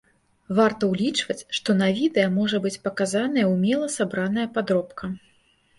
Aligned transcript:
Варта 0.59 0.83
ўлічваць, 0.93 1.45
што 1.59 1.69
на 1.83 1.89
відэа 1.99 2.33
можа 2.39 2.63
быць 2.65 2.75
паказаная 2.89 3.45
ўмела 3.55 3.95
сабраная 3.99 4.47
падробка. 4.59 5.03